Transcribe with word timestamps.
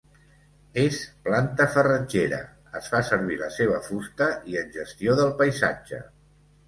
És 0.83 1.01
planta 1.27 1.67
farratgera, 1.73 2.39
es 2.79 2.89
fa 2.95 3.03
servir 3.11 3.37
la 3.43 3.51
seva 3.59 3.83
fusta 3.91 4.31
i 4.55 4.59
en 4.63 4.73
gestió 4.79 5.19
del 5.21 5.31
paisatge. 5.43 6.01